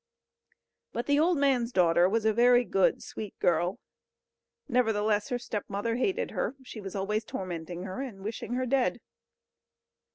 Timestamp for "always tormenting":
6.95-7.83